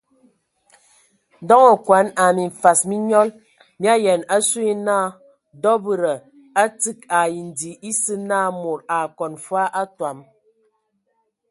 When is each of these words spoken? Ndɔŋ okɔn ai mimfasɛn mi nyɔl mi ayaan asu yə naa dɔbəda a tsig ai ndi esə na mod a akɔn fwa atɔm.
Ndɔŋ 1.43 1.63
okɔn 1.73 2.05
ai 2.21 2.31
mimfasɛn 2.37 2.87
mi 2.89 2.97
nyɔl 3.07 3.29
mi 3.79 3.85
ayaan 3.95 4.21
asu 4.35 4.59
yə 4.67 4.73
naa 4.87 5.07
dɔbəda 5.61 6.13
a 6.61 6.63
tsig 6.79 6.99
ai 7.19 7.33
ndi 7.47 7.69
esə 7.89 8.13
na 8.29 8.37
mod 8.61 8.79
a 8.93 8.95
akɔn 9.05 9.33
fwa 9.45 9.63
atɔm. 9.81 10.17